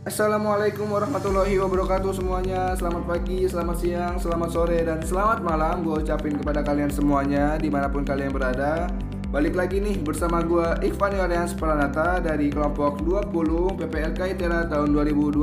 [0.00, 2.72] Assalamualaikum warahmatullahi wabarakatuh semuanya.
[2.72, 5.84] Selamat pagi, selamat siang, selamat sore, dan selamat malam.
[5.84, 8.88] Gue ucapin kepada kalian semuanya Di mana pun kalian berada.
[9.28, 15.36] Balik lagi nih bersama gue Ikhwan Yoreans Pranata Dari kelompok 20 PPLK ITERA tahun 2020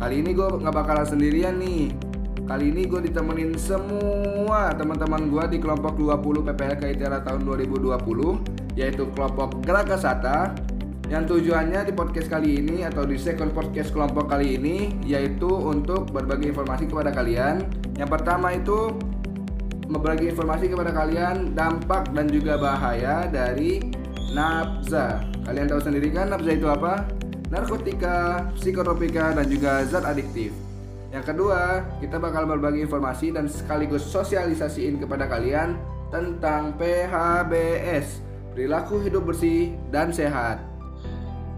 [0.00, 1.92] Kali ini gue gak bakalan sendirian nih.
[2.48, 8.00] Kali ini gue ditemenin semua teman-teman gue di kelompok 20 PPLK ITERA tahun 2020
[8.80, 9.92] Yaitu kelompok Gerak
[11.12, 16.08] yang tujuannya di podcast kali ini atau di second podcast kelompok kali ini yaitu untuk
[16.08, 17.68] berbagi informasi kepada kalian.
[18.00, 18.96] Yang pertama itu
[19.92, 23.92] membagi informasi kepada kalian dampak dan juga bahaya dari
[24.32, 25.20] nafza.
[25.44, 27.04] Kalian tahu sendiri kan nafza itu apa?
[27.52, 30.56] Narkotika, psikotropika dan juga zat adiktif.
[31.12, 35.76] Yang kedua, kita bakal berbagi informasi dan sekaligus sosialisasiin kepada kalian
[36.08, 38.24] tentang PHBS,
[38.56, 40.71] perilaku hidup bersih dan sehat.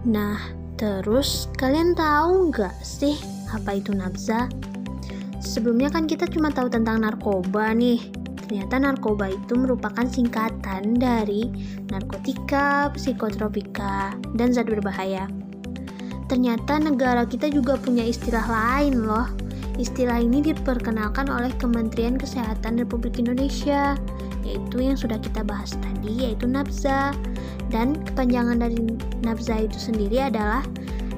[0.05, 0.37] Nah,
[0.77, 3.17] terus kalian tahu nggak sih
[3.49, 4.45] apa itu nafza?
[5.41, 8.01] Sebelumnya kan kita cuma tahu tentang narkoba nih.
[8.45, 11.49] Ternyata narkoba itu merupakan singkatan dari
[11.89, 15.25] narkotika, psikotropika, dan zat berbahaya.
[16.29, 19.25] Ternyata negara kita juga punya istilah lain loh.
[19.75, 23.99] Istilah ini diperkenalkan oleh Kementerian Kesehatan Republik Indonesia,
[24.47, 27.11] yaitu yang sudah kita bahas tadi, yaitu nafza
[27.67, 28.79] dan kepanjangan dari
[29.19, 30.63] nafza itu sendiri adalah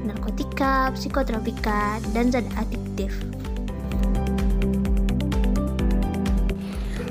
[0.01, 3.13] narkotika, psikotropika, dan zat adiktif.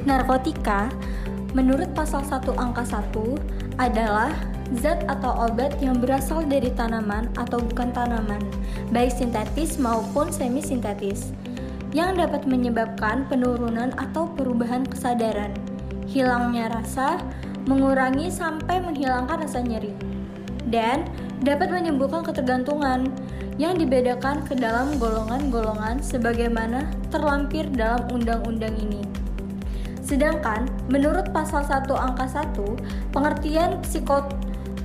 [0.03, 0.91] Narkotika
[1.55, 4.35] menurut pasal 1 angka 1 adalah
[4.75, 8.43] zat atau obat yang berasal dari tanaman atau bukan tanaman,
[8.91, 11.31] baik sintetis maupun semi sintetis,
[11.95, 15.55] yang dapat menyebabkan penurunan atau perubahan kesadaran,
[16.11, 17.23] hilangnya rasa,
[17.71, 19.95] mengurangi sampai menghilangkan rasa nyeri,
[20.67, 21.07] dan
[21.47, 23.07] dapat menyembuhkan ketergantungan
[23.57, 29.01] yang dibedakan ke dalam golongan-golongan sebagaimana terlampir dalam undang-undang ini.
[30.07, 33.83] Sedangkan menurut pasal 1 angka 1, pengertian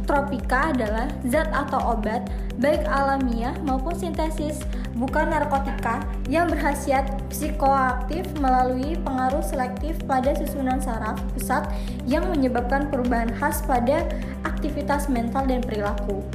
[0.01, 2.25] psikotropika adalah zat atau obat
[2.57, 4.65] baik alamiah maupun sintesis
[4.97, 11.69] bukan narkotika yang berhasiat psikoaktif melalui pengaruh selektif pada susunan saraf pusat
[12.09, 14.09] yang menyebabkan perubahan khas pada
[14.41, 16.25] aktivitas mental dan perilaku.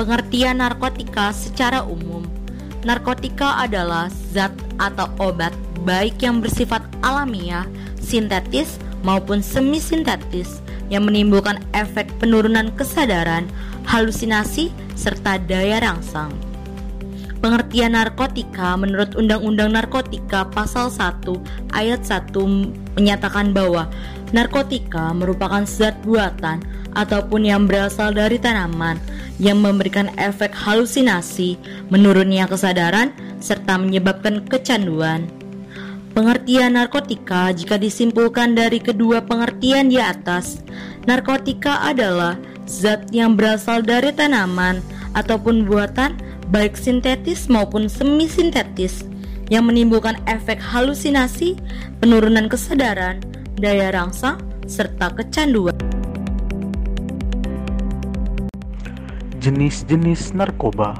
[0.00, 2.24] Pengertian narkotika secara umum
[2.86, 5.50] Narkotika adalah zat atau obat
[5.82, 7.66] baik yang bersifat alamiah,
[7.98, 13.50] sintetis, maupun semi-sintetis yang menimbulkan efek penurunan kesadaran,
[13.84, 16.30] halusinasi, serta daya rangsang.
[17.36, 21.30] Pengertian narkotika menurut Undang-Undang Narkotika Pasal 1
[21.76, 22.32] Ayat 1
[22.96, 23.92] menyatakan bahwa
[24.32, 26.64] narkotika merupakan zat buatan
[26.96, 28.96] ataupun yang berasal dari tanaman
[29.36, 31.60] yang memberikan efek halusinasi,
[31.92, 35.28] menurunnya kesadaran, serta menyebabkan kecanduan.
[36.16, 40.64] Pengertian narkotika jika disimpulkan dari kedua pengertian di atas,
[41.04, 44.80] narkotika adalah zat yang berasal dari tanaman
[45.12, 46.16] ataupun buatan
[46.48, 49.04] baik sintetis maupun semi sintetis
[49.52, 51.60] yang menimbulkan efek halusinasi,
[52.00, 53.20] penurunan kesadaran,
[53.60, 55.76] daya rangsang, serta kecanduan.
[59.36, 60.96] Jenis-jenis narkoba,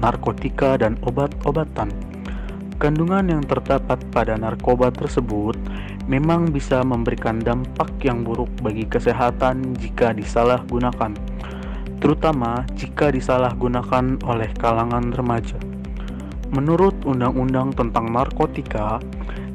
[0.00, 2.13] narkotika, dan obat-obatan
[2.74, 5.54] Kandungan yang terdapat pada narkoba tersebut
[6.10, 11.14] memang bisa memberikan dampak yang buruk bagi kesehatan jika disalahgunakan,
[12.02, 15.56] terutama jika disalahgunakan oleh kalangan remaja.
[16.50, 18.98] Menurut Undang-Undang tentang Narkotika,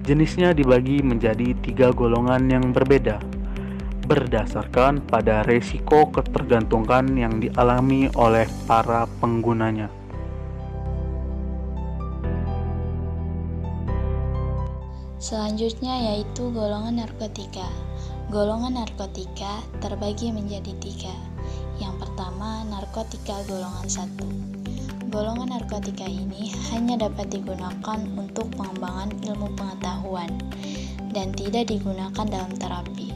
[0.07, 3.19] jenisnya dibagi menjadi tiga golongan yang berbeda,
[4.09, 9.98] berdasarkan pada resiko ketergantungan yang dialami oleh para penggunanya.
[15.19, 17.67] Selanjutnya yaitu golongan narkotika.
[18.31, 21.11] Golongan narkotika terbagi menjadi tiga.
[21.75, 24.23] Yang pertama, narkotika golongan satu.
[25.11, 30.31] Golongan narkotika ini hanya dapat digunakan untuk pengembangan ilmu pengetahuan
[31.11, 33.11] dan tidak digunakan dalam terapi,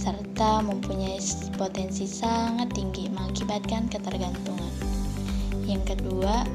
[0.00, 1.20] serta mempunyai
[1.60, 4.72] potensi sangat tinggi mengakibatkan ketergantungan.
[5.68, 6.48] Yang kedua,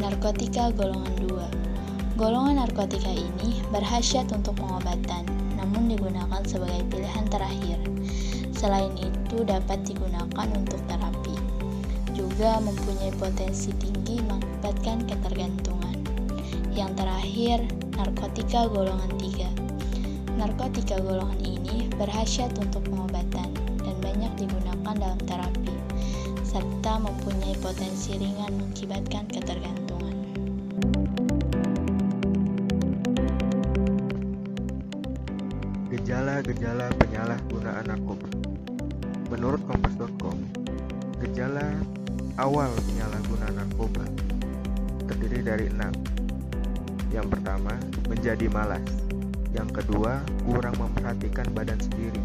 [0.00, 1.67] narkotika golongan dua
[2.18, 5.22] Golongan narkotika ini berhasiat untuk pengobatan,
[5.54, 7.78] namun digunakan sebagai pilihan terakhir.
[8.50, 11.38] Selain itu, dapat digunakan untuk terapi.
[12.18, 15.94] Juga mempunyai potensi tinggi mengakibatkan ketergantungan.
[16.74, 17.58] Yang terakhir,
[17.94, 20.34] narkotika golongan 3.
[20.42, 25.70] Narkotika golongan ini berhasiat untuk pengobatan dan banyak digunakan dalam terapi.
[26.42, 29.87] serta mempunyai potensi ringan mengakibatkan ketergantungan.
[36.58, 38.26] Gejala-gejala penyalahgunaan narkoba
[39.30, 40.42] Menurut kompas.com,
[41.22, 41.70] gejala
[42.34, 44.02] awal penyalahgunaan narkoba
[45.06, 45.94] terdiri dari enam.
[47.14, 47.78] Yang pertama,
[48.10, 48.82] menjadi malas.
[49.54, 52.18] Yang kedua, kurang memperhatikan badan sendiri.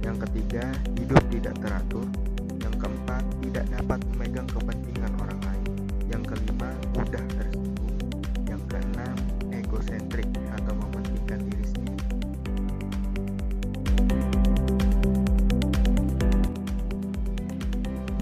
[0.00, 2.08] Yang ketiga, hidup tidak teratur.
[2.56, 5.68] Yang keempat, tidak dapat memegang kepentingan orang lain.
[6.08, 7.96] Yang kelima, mudah tersinggung.
[8.48, 9.16] Yang keenam,
[9.52, 10.32] egosentrik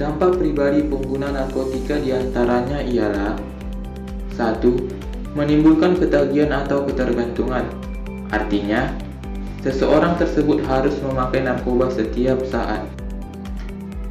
[0.04, 3.40] Dampak pribadi pengguna narkotika di antaranya ialah
[4.36, 4.60] 1.
[5.32, 7.64] Menimbulkan ketagihan atau ketergantungan.
[8.28, 8.92] Artinya,
[9.64, 12.84] seseorang tersebut harus memakai narkoba setiap saat.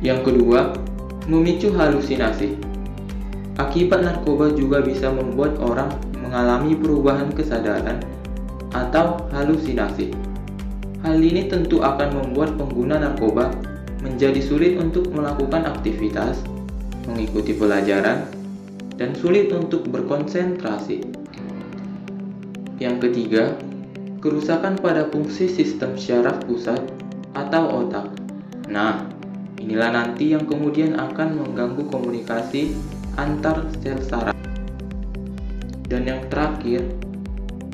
[0.02, 0.74] Yang kedua,
[1.30, 2.58] memicu halusinasi.
[3.62, 8.02] Akibat narkoba juga bisa membuat orang mengalami perubahan kesadaran
[8.74, 10.10] atau halusinasi.
[11.06, 13.73] Hal ini tentu akan membuat pengguna narkoba
[14.04, 16.44] menjadi sulit untuk melakukan aktivitas,
[17.08, 18.28] mengikuti pelajaran,
[19.00, 21.08] dan sulit untuk berkonsentrasi.
[22.84, 23.56] Yang ketiga,
[24.20, 26.84] kerusakan pada fungsi sistem syaraf pusat
[27.32, 28.12] atau otak.
[28.68, 29.08] Nah,
[29.56, 32.76] inilah nanti yang kemudian akan mengganggu komunikasi
[33.16, 34.36] antar sel saraf.
[35.88, 36.84] Dan yang terakhir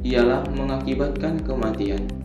[0.06, 2.19] ialah mengakibatkan kematian.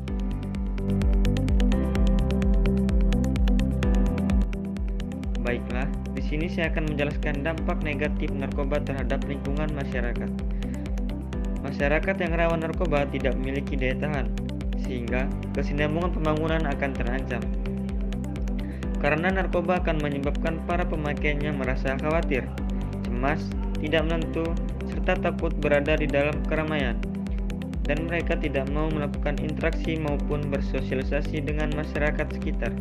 [5.44, 5.84] Baiklah,
[6.16, 10.32] di sini saya akan menjelaskan dampak negatif narkoba terhadap lingkungan masyarakat.
[11.60, 14.32] Masyarakat yang rawan narkoba tidak memiliki daya tahan,
[14.80, 17.44] sehingga kesinambungan pembangunan akan terancam.
[19.04, 22.48] Karena narkoba akan menyebabkan para pemakainya merasa khawatir,
[23.04, 23.44] cemas,
[23.84, 24.48] tidak menentu,
[24.88, 26.96] serta takut berada di dalam keramaian.
[27.84, 32.72] Dan mereka tidak mau melakukan interaksi maupun bersosialisasi dengan masyarakat sekitar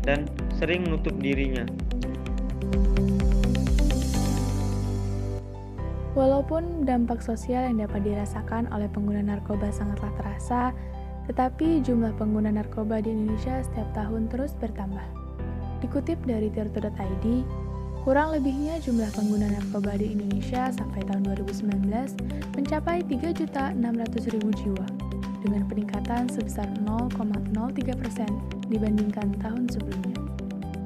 [0.00, 0.24] dan
[0.56, 1.68] sering menutup dirinya.
[6.20, 10.76] Walaupun dampak sosial yang dapat dirasakan oleh pengguna narkoba sangatlah terasa,
[11.24, 15.00] tetapi jumlah pengguna narkoba di Indonesia setiap tahun terus bertambah.
[15.80, 17.24] Dikutip dari tirto.id,
[18.04, 21.88] kurang lebihnya jumlah pengguna narkoba di Indonesia sampai tahun 2019
[22.52, 23.80] mencapai 3.600.000
[24.60, 24.86] jiwa,
[25.40, 28.28] dengan peningkatan sebesar 0,03 persen
[28.68, 30.20] dibandingkan tahun sebelumnya.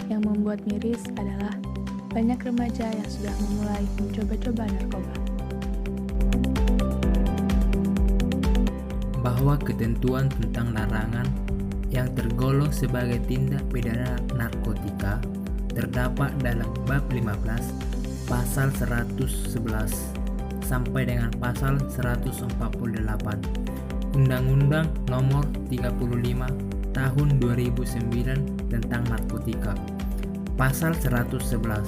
[0.06, 1.58] Yang membuat miris adalah
[2.14, 5.23] banyak remaja yang sudah memulai mencoba-coba narkoba.
[9.24, 11.24] Bahwa ketentuan tentang larangan
[11.88, 15.24] yang tergolong sebagai tindak pidana narkotika
[15.72, 19.64] terdapat dalam bab 15 pasal 111
[20.64, 22.54] sampai dengan pasal 148
[24.14, 29.74] Undang-Undang Nomor 35 Tahun 2009 tentang narkotika.
[30.54, 31.82] Pasal 111.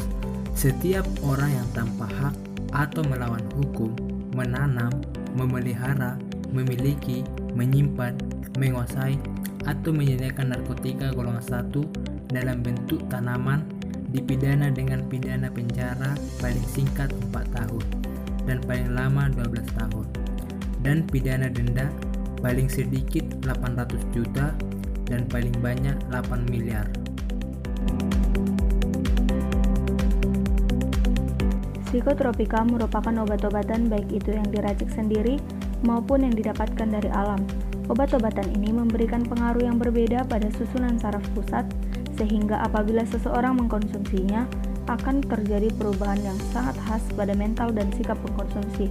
[0.50, 2.34] Setiap orang yang tanpa hak
[2.74, 3.94] atau melawan hukum
[4.34, 4.90] menanam,
[5.38, 6.18] memelihara,
[6.56, 7.20] memiliki,
[7.52, 8.16] menyimpan,
[8.56, 9.20] menguasai
[9.68, 11.84] atau menyediakan narkotika golongan satu
[12.32, 13.66] dalam bentuk tanaman
[14.10, 17.84] dipidana dengan pidana penjara paling singkat 4 tahun
[18.46, 20.06] dan paling lama 12 tahun
[20.80, 21.90] dan pidana denda
[22.40, 24.54] paling sedikit 800 juta
[25.06, 26.86] dan paling banyak 8 miliar.
[31.86, 35.38] Psikotropika merupakan obat-obatan baik itu yang diracik sendiri
[35.84, 37.42] maupun yang didapatkan dari alam.
[37.86, 41.66] Obat-obatan ini memberikan pengaruh yang berbeda pada susunan saraf pusat
[42.16, 44.48] sehingga apabila seseorang mengkonsumsinya
[44.86, 48.90] akan terjadi perubahan yang sangat khas pada mental dan sikap pengkonsumsi.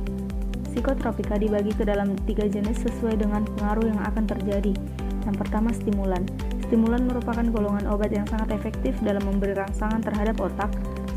[0.71, 4.75] Psikotropika dibagi ke dalam tiga jenis sesuai dengan pengaruh yang akan terjadi.
[5.23, 6.27] Yang pertama, stimulan.
[6.67, 10.67] Stimulan merupakan golongan obat yang sangat efektif dalam memberi rangsangan terhadap otak,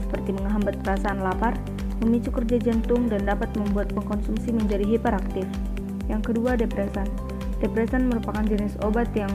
[0.06, 1.58] seperti menghambat perasaan lapar,
[2.02, 5.46] memicu kerja jantung, dan dapat membuat pengkonsumsi menjadi hiperaktif.
[6.06, 7.06] Yang kedua, depresan.
[7.58, 9.30] Depresan merupakan jenis obat yang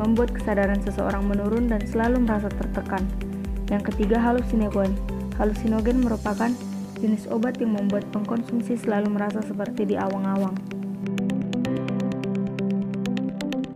[0.00, 3.04] membuat kesadaran seseorang menurun dan selalu merasa tertekan.
[3.68, 4.96] Yang ketiga, halusinogen.
[5.36, 6.52] Halusinogen merupakan
[7.00, 10.54] jenis obat yang membuat pengkonsumsi selalu merasa seperti di awang-awang.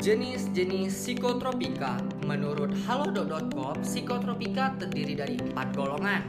[0.06, 1.98] Jenis-jenis psikotropika
[2.30, 6.22] Menurut halodoc.com, psikotropika terdiri dari empat golongan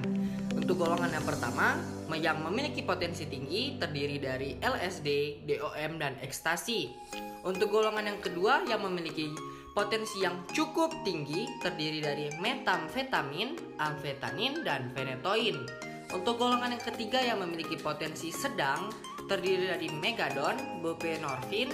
[0.58, 1.78] Untuk golongan yang pertama,
[2.18, 6.90] yang memiliki potensi tinggi terdiri dari LSD, DOM, dan ekstasi
[7.46, 9.30] Untuk golongan yang kedua yang memiliki
[9.78, 15.62] potensi yang cukup tinggi terdiri dari metamfetamin, amfetamin, dan phenytoin.
[16.10, 18.90] Untuk golongan yang ketiga yang memiliki potensi sedang
[19.30, 21.70] terdiri dari megadon, buprenorfin,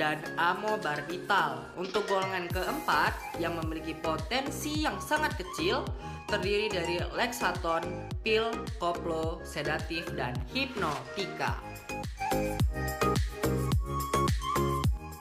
[0.00, 1.76] dan amobarbital.
[1.76, 5.84] Untuk golongan keempat yang memiliki potensi yang sangat kecil
[6.30, 7.82] terdiri dari lexaton,
[8.22, 11.58] pil, koplo, sedatif, dan hipnotika.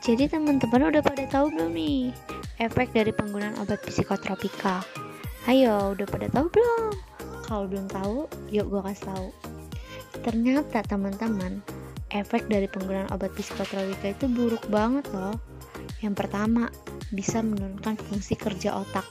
[0.06, 2.14] Jadi teman-teman udah pada tahu belum nih
[2.62, 4.86] efek dari penggunaan obat psikotropika?
[5.50, 6.94] Ayo, udah pada tahu belum?
[7.50, 8.18] Kalau belum tahu,
[8.54, 9.28] yuk gue kasih tahu.
[10.22, 11.66] Ternyata teman-teman,
[12.14, 15.34] efek dari penggunaan obat psikotropika itu buruk banget loh.
[16.06, 16.70] Yang pertama,
[17.10, 19.06] bisa menurunkan fungsi kerja otak.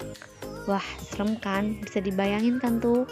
[0.68, 1.80] Wah, serem kan?
[1.80, 3.08] Bisa dibayangin kan tuh?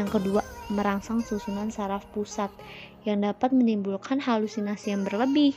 [0.00, 0.40] Yang kedua,
[0.72, 2.48] merangsang susunan saraf pusat
[3.04, 5.52] yang dapat menimbulkan halusinasi yang berlebih,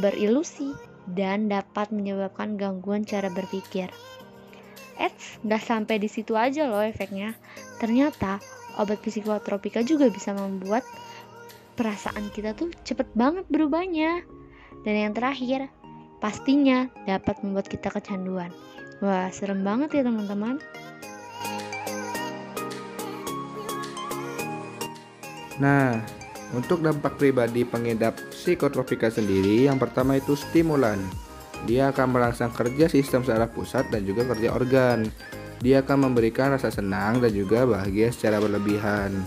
[0.00, 0.72] berilusi,
[1.12, 3.92] dan dapat menyebabkan gangguan cara berpikir.
[4.96, 7.36] Eits, nggak sampai di situ aja loh efeknya.
[7.76, 8.40] Ternyata
[8.80, 10.88] obat psikotropika juga bisa membuat
[11.76, 14.24] perasaan kita tuh cepet banget berubahnya.
[14.88, 15.68] Dan yang terakhir,
[16.16, 18.71] pastinya dapat membuat kita kecanduan.
[19.02, 20.62] Wah, serem banget ya teman-teman.
[25.58, 25.98] Nah,
[26.54, 31.02] untuk dampak pribadi pengidap psikotropika sendiri, yang pertama itu stimulan.
[31.66, 35.10] Dia akan merangsang kerja sistem saraf pusat dan juga kerja organ.
[35.58, 39.18] Dia akan memberikan rasa senang dan juga bahagia secara berlebihan.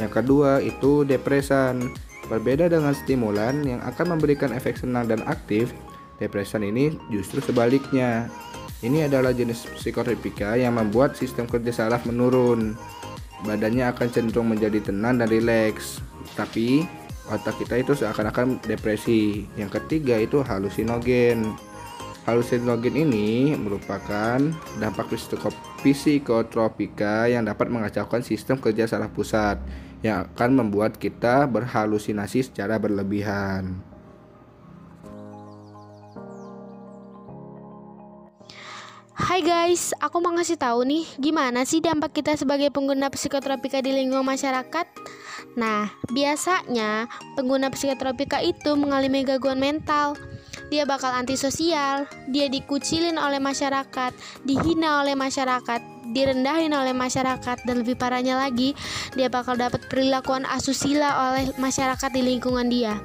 [0.00, 1.92] Yang kedua itu depresan.
[2.32, 5.76] Berbeda dengan stimulan yang akan memberikan efek senang dan aktif,
[6.16, 8.32] depresan ini justru sebaliknya.
[8.80, 12.80] Ini adalah jenis psikotropika yang membuat sistem kerja saraf menurun.
[13.44, 16.00] Badannya akan cenderung menjadi tenang dan rileks
[16.32, 16.88] tapi
[17.28, 19.44] otak kita itu seakan-akan depresi.
[19.60, 21.52] Yang ketiga itu halusinogen.
[22.24, 24.40] Halusinogen ini merupakan
[24.80, 25.12] dampak
[25.84, 29.60] psikotropika yang dapat mengacaukan sistem kerja saraf pusat
[30.00, 33.89] yang akan membuat kita berhalusinasi secara berlebihan.
[39.20, 43.92] Hai guys, aku mau ngasih tahu nih gimana sih dampak kita sebagai pengguna psikotropika di
[43.92, 44.88] lingkungan masyarakat.
[45.60, 47.04] Nah, biasanya
[47.36, 50.16] pengguna psikotropika itu mengalami gangguan mental.
[50.72, 54.16] Dia bakal antisosial, dia dikucilin oleh masyarakat,
[54.48, 55.84] dihina oleh masyarakat,
[56.16, 58.72] direndahin oleh masyarakat dan lebih parahnya lagi,
[59.20, 62.96] dia bakal dapat perilakuan asusila oleh masyarakat di lingkungan dia.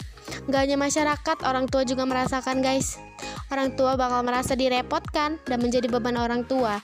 [0.48, 3.04] Gak hanya masyarakat, orang tua juga merasakan guys.
[3.52, 6.82] Orang tua bakal merasa direpotkan dan menjadi beban orang tua.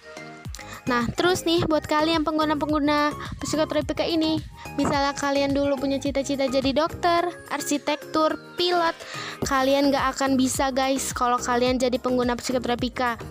[0.90, 4.42] Nah, terus nih buat kalian pengguna-pengguna psikotropika ini,
[4.82, 8.98] misalnya kalian dulu punya cita-cita jadi dokter, arsitektur, pilot,
[9.46, 13.22] kalian gak akan bisa guys kalau kalian jadi pengguna psikotropika.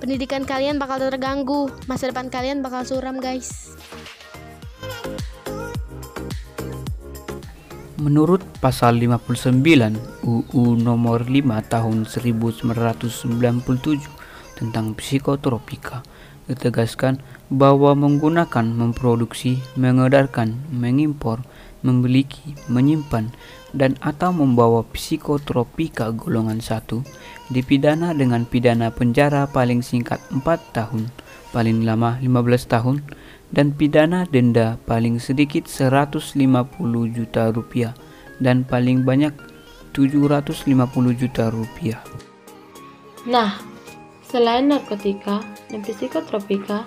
[0.00, 3.76] Pendidikan kalian bakal terganggu, masa depan kalian bakal suram guys.
[7.94, 9.62] Menurut pasal 59
[10.26, 12.74] UU nomor 5 tahun 1997
[14.58, 16.02] tentang psikotropika
[16.50, 17.22] ditegaskan
[17.54, 21.46] bahwa menggunakan, memproduksi, mengedarkan, mengimpor,
[21.86, 23.30] memiliki, menyimpan,
[23.70, 26.98] dan atau membawa psikotropika golongan 1
[27.54, 30.42] dipidana dengan pidana penjara paling singkat 4
[30.74, 31.14] tahun,
[31.54, 33.06] paling lama 15 tahun,
[33.54, 36.34] dan pidana denda paling sedikit 150
[37.14, 37.94] juta rupiah
[38.42, 39.30] dan paling banyak
[39.94, 40.66] 750
[41.14, 42.02] juta rupiah.
[43.30, 43.62] Nah,
[44.26, 45.38] selain narkotika
[45.70, 46.82] dan psikotropika,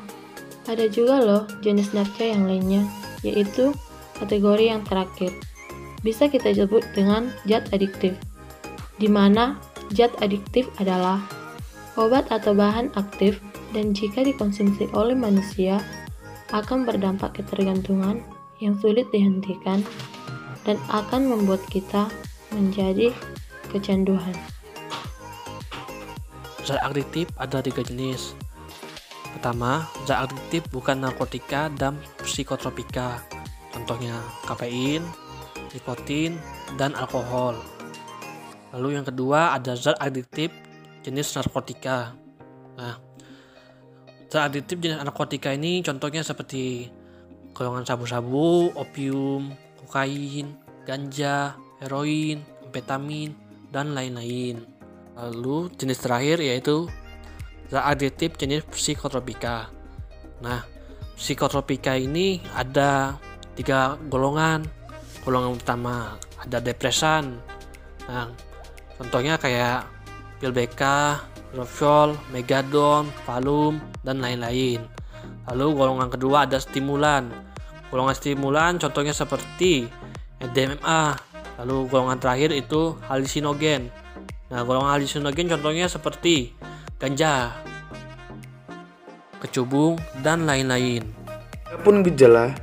[0.68, 2.84] ada juga loh jenis narkotika yang lainnya,
[3.24, 3.72] yaitu
[4.20, 5.32] kategori yang terakhir.
[6.04, 8.14] Bisa kita sebut dengan zat adiktif,
[9.00, 9.56] di mana
[9.96, 11.24] zat adiktif adalah
[11.98, 13.40] obat atau bahan aktif
[13.76, 15.84] dan jika dikonsumsi oleh manusia
[16.56, 18.24] akan berdampak ketergantungan
[18.64, 19.84] yang sulit dihentikan
[20.64, 22.08] dan akan membuat kita
[22.52, 23.12] menjadi
[23.72, 24.36] kecanduan.
[26.68, 28.36] Zat adiktif ada tiga jenis.
[29.36, 33.24] Pertama, zat adiktif bukan narkotika dan psikotropika.
[33.72, 35.04] Contohnya kafein,
[35.72, 36.36] nikotin,
[36.76, 37.56] dan alkohol.
[38.76, 40.52] Lalu yang kedua ada zat adiktif
[41.08, 42.18] jenis narkotika.
[42.76, 43.07] Nah,
[44.28, 46.92] Zat adiktif jenis narkotika ini contohnya seperti
[47.56, 50.52] golongan sabu-sabu, opium, kokain,
[50.84, 53.32] ganja, heroin, amfetamin,
[53.72, 54.68] dan lain-lain.
[55.16, 56.92] Lalu jenis terakhir yaitu
[57.72, 59.72] zat adiktif jenis psikotropika.
[60.44, 60.62] Nah,
[61.16, 63.16] psikotropika ini ada
[63.56, 64.68] tiga golongan.
[65.24, 67.40] Golongan pertama ada depresan.
[68.08, 68.32] Nah,
[69.00, 69.88] contohnya kayak
[70.40, 70.82] pil BK,
[71.56, 74.84] Rofol, Megadon, Valum, dan lain-lain.
[75.48, 77.32] Lalu golongan kedua ada stimulan.
[77.88, 79.88] Golongan stimulan contohnya seperti
[80.44, 81.16] MDMA.
[81.64, 83.90] Lalu golongan terakhir itu halusinogen.
[84.52, 86.52] Nah, golongan halusinogen contohnya seperti
[87.00, 87.52] ganja,
[89.44, 91.04] kecubung, dan lain-lain.
[91.68, 92.56] Adapun gejala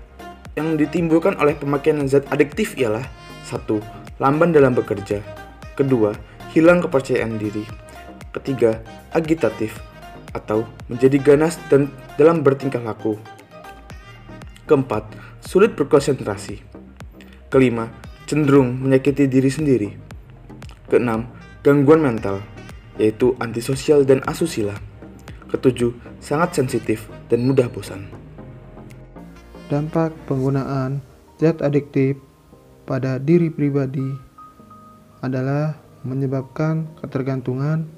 [0.55, 3.05] yang ditimbulkan oleh pemakaian zat adiktif ialah
[3.45, 3.83] satu,
[4.23, 5.21] lamban dalam bekerja.
[5.75, 6.15] Kedua,
[6.55, 7.84] hilang kepercayaan diri.
[8.35, 8.83] Ketiga,
[9.15, 9.79] agitatif
[10.35, 11.87] atau menjadi ganas dan
[12.19, 13.15] dalam bertingkah laku.
[14.67, 15.07] Keempat,
[15.39, 16.59] sulit berkonsentrasi.
[17.47, 17.95] Kelima,
[18.27, 19.91] cenderung menyakiti diri sendiri.
[20.91, 21.31] Keenam,
[21.63, 22.43] gangguan mental,
[22.99, 24.75] yaitu antisosial dan asusila.
[25.55, 28.11] Ketujuh, sangat sensitif dan mudah bosan.
[29.71, 30.99] Dampak penggunaan
[31.39, 32.19] zat adiktif
[32.83, 34.11] pada diri pribadi
[35.23, 37.89] adalah menyebabkan ketergantungan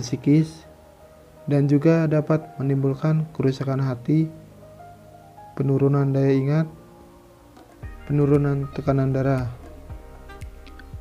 [0.00, 0.66] psikis
[1.46, 4.26] dan juga dapat menimbulkan kerusakan hati,
[5.54, 6.66] penurunan daya ingat,
[8.10, 9.46] penurunan tekanan darah.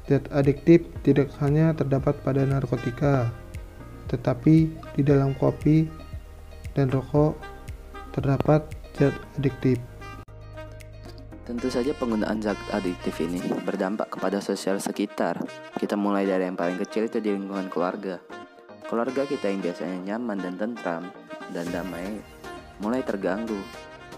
[0.05, 3.33] Zat adiktif tidak hanya terdapat pada narkotika,
[4.05, 5.89] tetapi di dalam kopi
[6.77, 7.33] dan rokok
[8.13, 9.81] terdapat zat adiktif.
[11.45, 15.41] Tentu saja penggunaan zat adiktif ini berdampak kepada sosial sekitar.
[15.73, 18.44] Kita mulai dari yang paling kecil itu di lingkungan keluarga.
[18.85, 21.03] Keluarga kita yang biasanya nyaman dan tentram
[21.49, 22.21] dan damai
[22.77, 23.57] mulai terganggu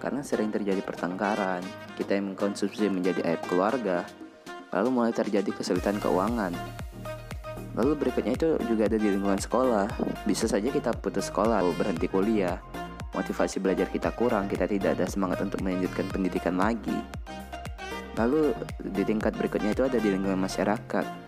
[0.04, 1.64] karena sering terjadi pertengkaran.
[1.96, 4.04] Kita yang mengkonsumsi menjadi aib keluarga,
[4.76, 6.52] lalu mulai terjadi kesulitan keuangan.
[7.80, 9.88] Lalu berikutnya itu juga ada di lingkungan sekolah.
[10.26, 12.60] Bisa saja kita putus sekolah atau berhenti kuliah.
[13.14, 16.94] Motivasi belajar kita kurang, kita tidak ada semangat untuk melanjutkan pendidikan lagi.
[18.18, 21.27] Lalu di tingkat berikutnya itu ada di lingkungan masyarakat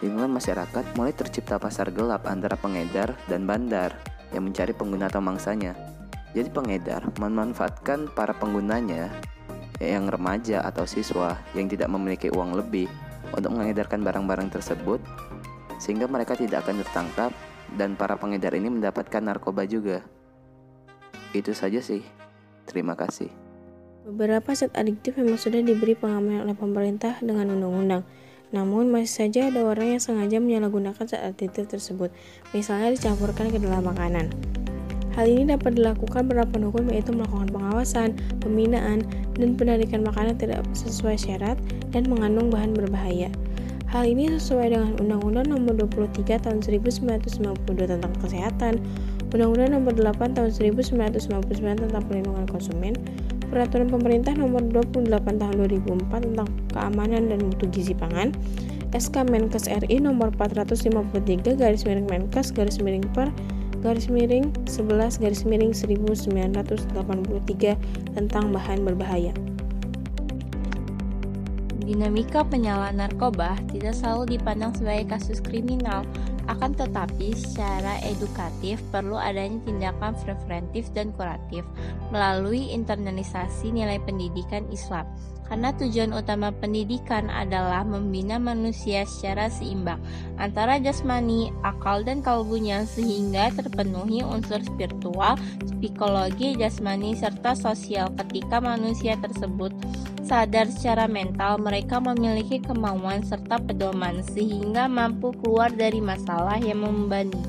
[0.00, 3.92] lingkungan masyarakat mulai tercipta pasar gelap antara pengedar dan bandar
[4.32, 5.76] yang mencari pengguna atau mangsanya.
[6.32, 9.12] Jadi pengedar memanfaatkan para penggunanya
[9.80, 12.86] yang remaja atau siswa yang tidak memiliki uang lebih
[13.32, 15.00] untuk mengedarkan barang-barang tersebut
[15.80, 17.32] sehingga mereka tidak akan tertangkap
[17.74, 20.04] dan para pengedar ini mendapatkan narkoba juga.
[21.32, 22.02] Itu saja sih.
[22.66, 23.30] Terima kasih.
[24.06, 28.02] Beberapa zat adiktif memang sudah diberi pengamanan oleh pemerintah dengan undang-undang.
[28.50, 32.10] Namun masih saja ada orang yang sengaja menyalahgunakan zat adiktif tersebut,
[32.50, 34.30] misalnya dicampurkan ke dalam makanan.
[35.14, 39.02] Hal ini dapat dilakukan beberapa pendukung yaitu melakukan pengawasan, pembinaan,
[39.34, 41.58] dan penarikan makanan tidak sesuai syarat
[41.90, 43.30] dan mengandung bahan berbahaya.
[43.90, 48.78] Hal ini sesuai dengan Undang-Undang Nomor 23 Tahun 1992 tentang Kesehatan,
[49.34, 52.94] Undang-Undang Nomor 8 Tahun 1999 tentang Perlindungan Konsumen,
[53.50, 58.30] Peraturan Pemerintah Nomor 28 Tahun 2004 tentang Keamanan dan Mutu Gizi Pangan,
[58.94, 63.26] SK Menkes RI Nomor 453 garis miring Menkes garis miring per
[63.82, 67.74] garis miring 11 garis miring 1983
[68.14, 69.34] tentang bahan berbahaya.
[71.82, 76.06] Dinamika penyalahan narkoba tidak selalu dipandang sebagai kasus kriminal,
[76.50, 81.62] akan tetapi secara edukatif perlu adanya tindakan preventif dan kuratif
[82.10, 85.06] melalui internalisasi nilai pendidikan Islam.
[85.50, 89.98] Karena tujuan utama pendidikan adalah membina manusia secara seimbang
[90.38, 95.34] antara jasmani, akal, dan kalbunya sehingga terpenuhi unsur spiritual,
[95.82, 99.74] psikologi, jasmani, serta sosial ketika manusia tersebut
[100.30, 107.42] sadar secara mental mereka memiliki kemauan serta pedoman sehingga mampu keluar dari masalah yang membebani.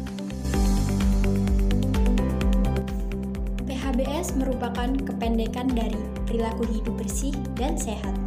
[3.69, 8.17] PHBS merupakan kependekan dari perilaku hidup bersih dan sehat.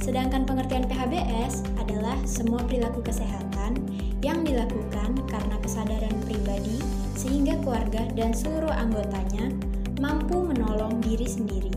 [0.00, 3.76] Sedangkan pengertian PHBS adalah semua perilaku kesehatan
[4.24, 6.80] yang dilakukan karena kesadaran pribadi
[7.12, 9.52] sehingga keluarga dan seluruh anggotanya
[10.00, 11.67] mampu menolong diri sendiri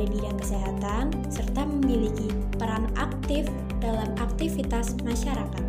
[0.00, 3.44] pada bidang kesehatan serta memiliki peran aktif
[3.84, 5.60] dalam aktivitas masyarakat.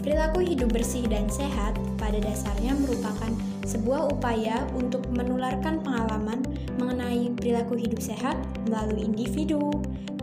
[0.00, 3.28] Perilaku hidup bersih dan sehat pada dasarnya merupakan
[3.68, 6.40] sebuah upaya untuk menularkan pengalaman
[6.80, 9.68] mengenai perilaku hidup sehat melalui individu,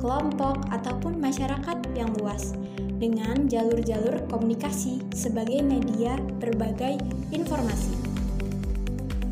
[0.02, 2.58] kelompok, ataupun masyarakat yang luas
[2.97, 6.97] dengan jalur-jalur komunikasi sebagai media berbagai
[7.30, 7.93] informasi.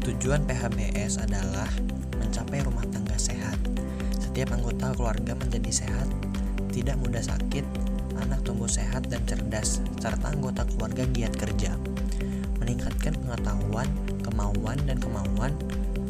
[0.06, 1.66] Tujuan PHBS adalah
[2.22, 3.35] mencapai rumah tangga sehat
[4.36, 6.12] setiap anggota keluarga menjadi sehat,
[6.76, 7.64] tidak mudah sakit,
[8.20, 11.72] anak tumbuh sehat dan cerdas, serta anggota keluarga giat kerja.
[12.60, 13.88] Meningkatkan pengetahuan,
[14.28, 15.56] kemauan, dan kemauan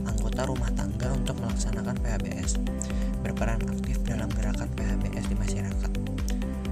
[0.10, 2.58] anggota rumah tangga untuk melaksanakan PHBS.
[3.22, 5.92] Berperan aktif dalam gerakan PHBS di masyarakat.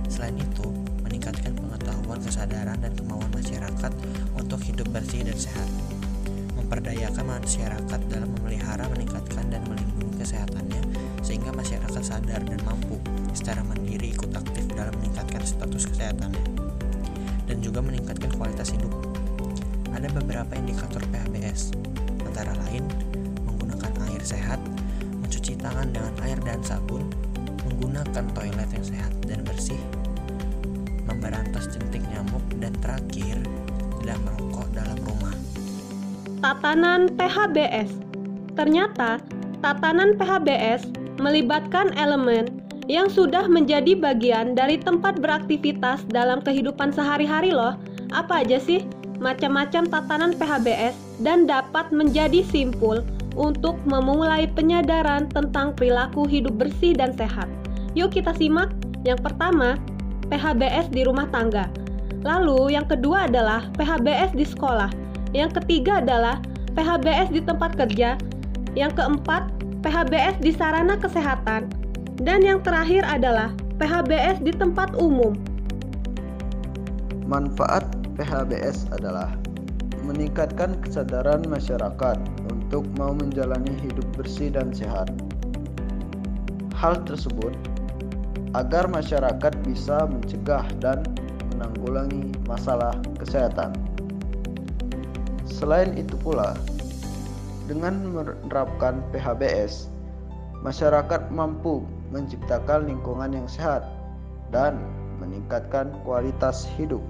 [0.09, 0.65] Selain itu,
[1.05, 3.93] meningkatkan pengetahuan, kesadaran, dan kemauan masyarakat
[4.41, 5.69] untuk hidup bersih dan sehat.
[6.57, 10.92] Memperdayakan masyarakat dalam memelihara, meningkatkan, dan melindungi kesehatannya
[11.23, 12.99] sehingga masyarakat sadar dan mampu
[13.31, 16.43] secara mandiri ikut aktif dalam meningkatkan status kesehatannya
[17.47, 18.91] dan juga meningkatkan kualitas hidup.
[19.95, 21.73] Ada beberapa indikator PHBS,
[22.27, 22.83] antara lain
[23.47, 24.59] menggunakan air sehat,
[25.23, 27.07] mencuci tangan dengan air dan sabun,
[27.65, 29.79] menggunakan toilet yang sehat dan bersih,
[31.07, 33.39] memberantas jentik nyamuk, dan terakhir,
[34.01, 35.35] tidak merokok dalam rumah.
[36.43, 38.03] Tatanan PHBS
[38.53, 39.17] Ternyata,
[39.65, 47.79] tatanan PHBS melibatkan elemen yang sudah menjadi bagian dari tempat beraktivitas dalam kehidupan sehari-hari loh.
[48.11, 48.83] Apa aja sih?
[49.23, 53.05] Macam-macam tatanan PHBS dan dapat menjadi simpul
[53.39, 57.47] untuk memulai penyadaran tentang perilaku hidup bersih dan sehat.
[57.95, 58.73] Yuk kita simak.
[59.03, 59.75] Yang pertama,
[60.31, 61.67] PHBS di rumah tangga.
[62.23, 64.91] Lalu yang kedua adalah PHBS di sekolah.
[65.35, 66.39] Yang ketiga adalah
[66.73, 68.15] PHBS di tempat kerja.
[68.73, 71.67] Yang keempat, PHBS di sarana kesehatan.
[72.23, 73.51] Dan yang terakhir adalah
[73.83, 75.35] PHBS di tempat umum.
[77.27, 77.83] Manfaat
[78.15, 79.35] PHBS adalah
[80.07, 82.17] meningkatkan kesadaran masyarakat
[82.47, 85.11] untuk mau menjalani hidup bersih dan sehat.
[86.79, 87.51] Hal tersebut
[88.55, 91.03] agar masyarakat bisa mencegah dan
[91.51, 93.75] menanggulangi masalah kesehatan.
[95.43, 96.55] Selain itu pula,
[97.65, 99.87] dengan menerapkan PHBS,
[100.63, 103.87] masyarakat mampu menciptakan lingkungan yang sehat
[104.51, 104.77] dan
[105.19, 107.01] meningkatkan kualitas hidup.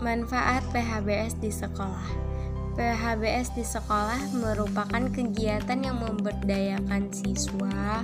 [0.00, 2.30] Manfaat PHBS di sekolah.
[2.78, 8.00] PHBS di sekolah merupakan kegiatan yang memberdayakan siswa,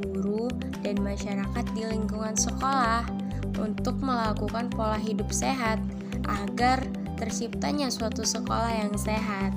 [0.00, 0.50] guru,
[0.82, 3.06] dan masyarakat di lingkungan sekolah
[3.60, 5.78] untuk melakukan pola hidup sehat
[6.26, 6.82] agar
[7.20, 9.54] terciptanya suatu sekolah yang sehat.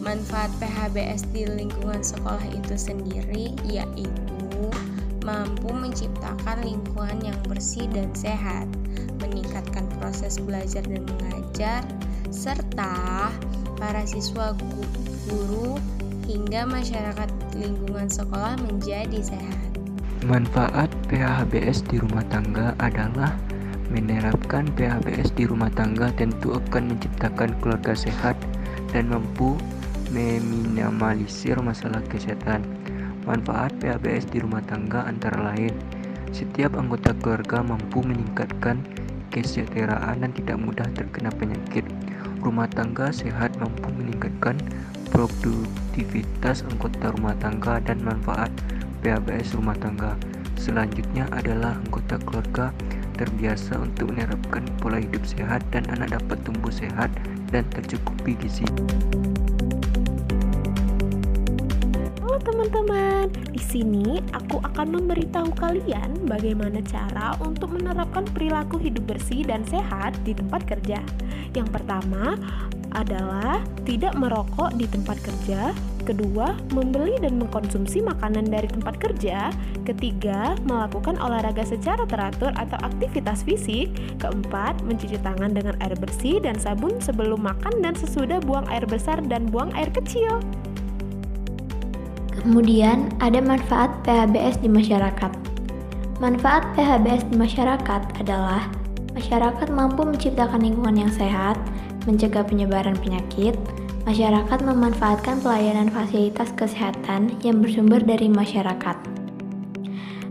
[0.00, 4.08] Manfaat PHBS di lingkungan sekolah itu sendiri yaitu
[5.20, 8.64] mampu menciptakan lingkungan yang bersih dan sehat,
[9.20, 11.84] meningkatkan proses belajar dan mengajar,
[12.32, 13.28] serta
[13.76, 14.56] para siswa
[15.28, 15.76] guru
[16.24, 17.28] hingga masyarakat
[17.60, 19.68] lingkungan sekolah menjadi sehat.
[20.24, 23.36] Manfaat PHBS di rumah tangga adalah
[23.92, 28.38] menerapkan PHBS di rumah tangga tentu akan menciptakan keluarga sehat
[28.96, 29.60] dan mampu
[30.10, 32.66] meminimalisir masalah kesehatan.
[33.24, 35.74] Manfaat PHBS di rumah tangga antara lain
[36.30, 38.82] setiap anggota keluarga mampu meningkatkan
[39.30, 41.86] kesejahteraan dan tidak mudah terkena penyakit.
[42.42, 44.58] Rumah tangga sehat mampu meningkatkan
[45.10, 48.50] produktivitas anggota rumah tangga dan manfaat
[49.02, 50.14] PHBS rumah tangga.
[50.60, 52.74] Selanjutnya adalah anggota keluarga
[53.16, 57.12] terbiasa untuk menerapkan pola hidup sehat dan anak dapat tumbuh sehat
[57.52, 58.64] dan tercukupi gizi.
[62.40, 69.62] Teman-teman, di sini aku akan memberitahu kalian bagaimana cara untuk menerapkan perilaku hidup bersih dan
[69.68, 71.00] sehat di tempat kerja.
[71.52, 72.40] Yang pertama
[72.96, 75.70] adalah tidak merokok di tempat kerja,
[76.10, 79.52] Kedua, membeli dan mengkonsumsi makanan dari tempat kerja.
[79.84, 83.92] Ketiga, melakukan olahraga secara teratur atau aktivitas fisik.
[84.16, 89.20] Keempat, mencuci tangan dengan air bersih dan sabun sebelum makan dan sesudah buang air besar
[89.28, 90.40] dan buang air kecil.
[92.40, 95.32] Kemudian, ada manfaat PHBS di masyarakat.
[96.24, 98.64] Manfaat PHBS di masyarakat adalah
[99.12, 101.60] masyarakat mampu menciptakan lingkungan yang sehat,
[102.08, 103.52] mencegah penyebaran penyakit,
[104.08, 108.96] masyarakat memanfaatkan pelayanan fasilitas kesehatan yang bersumber dari masyarakat.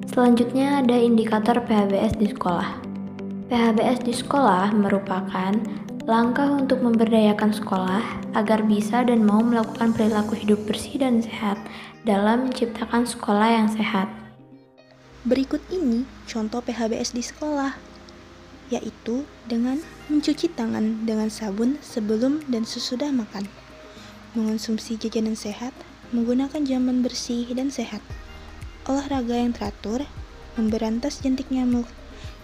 [0.09, 2.81] Selanjutnya ada indikator PHBS di sekolah.
[3.53, 5.53] PHBS di sekolah merupakan
[6.09, 8.01] langkah untuk memberdayakan sekolah
[8.33, 11.57] agar bisa dan mau melakukan perilaku hidup bersih dan sehat
[12.07, 14.07] dalam menciptakan sekolah yang sehat.
[15.27, 17.75] Berikut ini contoh PHBS di sekolah,
[18.71, 23.43] yaitu dengan mencuci tangan dengan sabun sebelum dan sesudah makan,
[24.31, 25.75] mengonsumsi jajanan sehat,
[26.15, 27.99] menggunakan jaman bersih dan sehat,
[28.87, 30.07] olahraga yang teratur,
[30.55, 31.85] memberantas jentik nyamuk,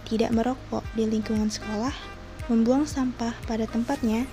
[0.04, 1.96] tidak merokok di lingkungan sekolah,
[2.52, 4.28] membuang sampah pada tempatnya,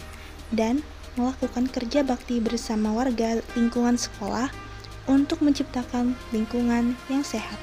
[0.51, 0.83] dan
[1.15, 4.62] melakukan kerja bakti bersama warga lingkungan sekolah
[5.07, 7.59] untuk menciptakan lingkungan yang sehat.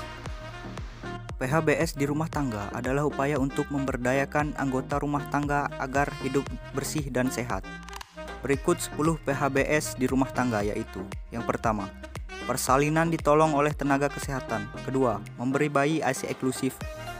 [1.41, 6.45] PHBS di rumah tangga adalah upaya untuk memberdayakan anggota rumah tangga agar hidup
[6.77, 7.65] bersih dan sehat.
[8.45, 11.93] Berikut 10 PHBS di rumah tangga yaitu Yang pertama,
[12.49, 16.73] persalinan ditolong oleh tenaga kesehatan Kedua, memberi bayi ASI eksklusif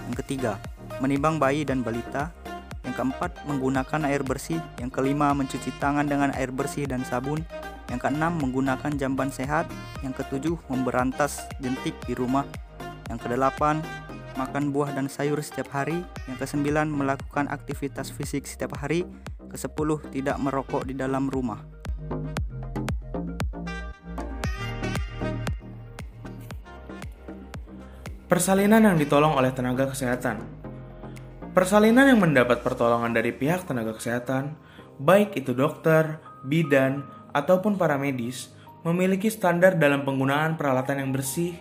[0.09, 0.57] Yang ketiga,
[0.97, 2.33] menimbang bayi dan balita
[2.89, 4.57] Yang keempat, menggunakan air bersih.
[4.81, 7.45] Yang kelima, mencuci tangan dengan air bersih dan sabun.
[7.89, 9.71] Yang keenam, menggunakan jamban sehat.
[10.05, 12.45] Yang ketujuh, memberantas jentik di rumah.
[13.09, 13.81] Yang kedelapan,
[14.37, 16.05] makan buah dan sayur setiap hari.
[16.29, 19.09] Yang kesembilan, melakukan aktivitas fisik setiap hari.
[19.49, 21.81] Kesepuluh, tidak merokok di dalam rumah.
[28.31, 30.39] Persalinan yang ditolong oleh tenaga kesehatan.
[31.51, 34.55] Persalinan yang mendapat pertolongan dari pihak tenaga kesehatan,
[35.03, 38.51] baik itu dokter, bidan, ataupun para medis,
[38.83, 41.57] memiliki standar dalam penggunaan peralatan yang bersih,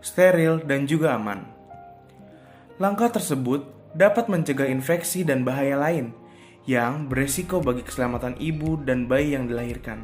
[0.00, 1.44] steril, dan juga aman.
[2.80, 6.10] Langkah tersebut dapat mencegah infeksi dan bahaya lain
[6.64, 10.02] yang beresiko bagi keselamatan ibu dan bayi yang dilahirkan.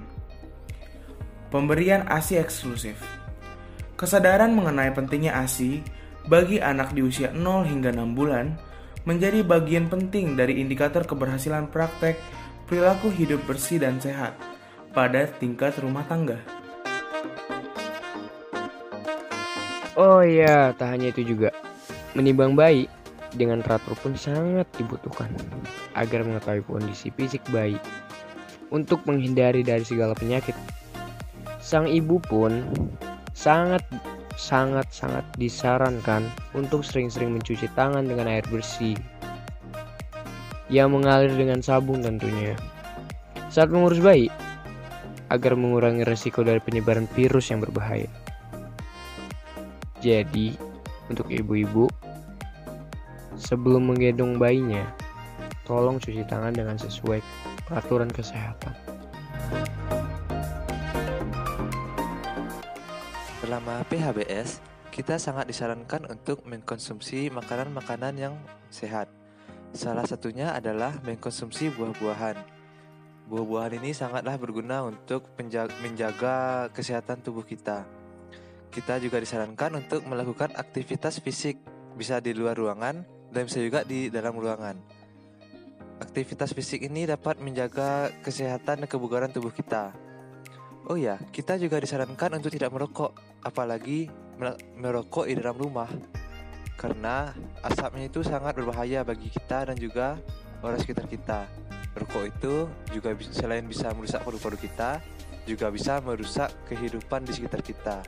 [1.50, 3.00] Pemberian ASI eksklusif.
[3.98, 5.82] Kesadaran mengenai pentingnya ASI
[6.30, 8.54] bagi anak di usia 0 hingga 6 bulan
[9.08, 12.20] menjadi bagian penting dari indikator keberhasilan praktek
[12.68, 14.36] perilaku hidup bersih dan sehat
[14.90, 16.38] pada tingkat rumah tangga.
[19.94, 21.54] Oh iya, tak hanya itu juga.
[22.18, 22.90] Menimbang bayi
[23.34, 25.30] dengan teratur pun sangat dibutuhkan
[25.94, 27.78] agar mengetahui kondisi fisik bayi
[28.74, 30.54] untuk menghindari dari segala penyakit.
[31.62, 32.66] Sang ibu pun
[33.36, 33.84] sangat
[34.40, 36.24] sangat-sangat disarankan
[36.56, 38.96] untuk sering-sering mencuci tangan dengan air bersih
[40.72, 42.56] yang mengalir dengan sabun tentunya.
[43.52, 44.30] Saat mengurus bayi,
[45.30, 48.10] agar mengurangi resiko dari penyebaran virus yang berbahaya.
[50.02, 50.58] Jadi,
[51.06, 51.86] untuk ibu-ibu,
[53.38, 54.90] sebelum menggendong bayinya,
[55.62, 57.22] tolong cuci tangan dengan sesuai
[57.64, 58.74] peraturan kesehatan.
[63.40, 68.34] Selama PHBS, kita sangat disarankan untuk mengkonsumsi makanan-makanan yang
[68.70, 69.06] sehat.
[69.70, 72.59] Salah satunya adalah mengkonsumsi buah-buahan.
[73.30, 75.22] Buah-buahan ini sangatlah berguna untuk
[75.78, 77.86] menjaga kesehatan tubuh kita.
[78.74, 81.62] Kita juga disarankan untuk melakukan aktivitas fisik,
[81.94, 84.82] bisa di luar ruangan dan bisa juga di dalam ruangan.
[86.02, 89.94] Aktivitas fisik ini dapat menjaga kesehatan dan kebugaran tubuh kita.
[90.90, 93.14] Oh ya, kita juga disarankan untuk tidak merokok,
[93.46, 94.10] apalagi
[94.74, 95.86] merokok di dalam rumah.
[96.74, 97.30] Karena
[97.62, 100.18] asapnya itu sangat berbahaya bagi kita dan juga
[100.66, 101.69] orang sekitar kita.
[102.00, 102.54] Rokok itu
[102.96, 105.04] juga selain bisa merusak paru-paru kita,
[105.44, 108.00] juga bisa merusak kehidupan di sekitar kita.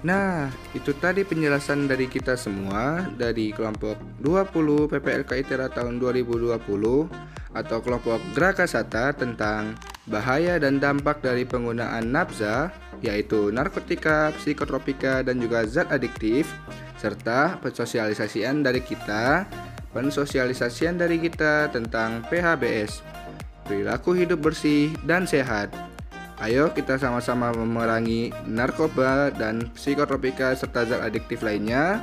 [0.00, 6.56] Nah, itu tadi penjelasan dari kita semua dari kelompok 20 PPLK ITERA tahun 2020
[7.52, 9.76] atau kelompok Graka Sata tentang
[10.08, 12.72] bahaya dan dampak dari penggunaan nafza
[13.04, 16.48] yaitu narkotika, psikotropika, dan juga zat adiktif
[17.00, 19.48] serta pensosialisasian dari kita
[19.90, 23.02] pensosialisasian dari kita tentang PHBS
[23.66, 25.70] perilaku hidup bersih dan sehat
[26.40, 32.00] Ayo kita sama-sama memerangi narkoba dan psikotropika serta zat adiktif lainnya.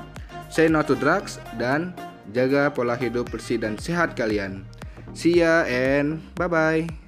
[0.54, 1.98] Say no to drugs dan
[2.38, 4.62] jaga pola hidup bersih dan sehat kalian.
[5.18, 7.07] See ya and bye-bye.